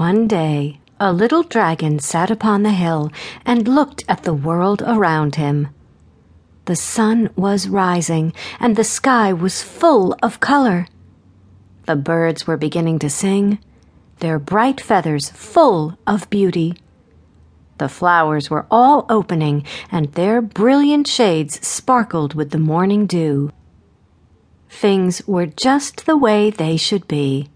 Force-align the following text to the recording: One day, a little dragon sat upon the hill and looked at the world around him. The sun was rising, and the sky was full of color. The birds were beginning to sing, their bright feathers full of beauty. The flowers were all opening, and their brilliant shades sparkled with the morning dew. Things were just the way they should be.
One 0.00 0.28
day, 0.28 0.80
a 0.98 1.12
little 1.12 1.42
dragon 1.42 1.98
sat 1.98 2.30
upon 2.30 2.62
the 2.62 2.72
hill 2.72 3.12
and 3.44 3.68
looked 3.68 4.02
at 4.08 4.22
the 4.22 4.32
world 4.32 4.82
around 4.86 5.34
him. 5.34 5.68
The 6.64 6.74
sun 6.74 7.28
was 7.36 7.68
rising, 7.68 8.32
and 8.58 8.76
the 8.76 8.82
sky 8.98 9.34
was 9.34 9.62
full 9.62 10.16
of 10.22 10.40
color. 10.40 10.86
The 11.84 11.96
birds 11.96 12.46
were 12.46 12.56
beginning 12.56 12.98
to 13.00 13.10
sing, 13.10 13.58
their 14.20 14.38
bright 14.38 14.80
feathers 14.80 15.28
full 15.28 15.98
of 16.06 16.30
beauty. 16.30 16.76
The 17.76 17.90
flowers 17.90 18.48
were 18.48 18.64
all 18.70 19.04
opening, 19.10 19.66
and 19.92 20.10
their 20.14 20.40
brilliant 20.40 21.08
shades 21.08 21.60
sparkled 21.66 22.32
with 22.32 22.52
the 22.52 22.58
morning 22.72 23.04
dew. 23.04 23.52
Things 24.70 25.20
were 25.28 25.44
just 25.44 26.06
the 26.06 26.16
way 26.16 26.48
they 26.48 26.78
should 26.78 27.06
be. 27.06 27.50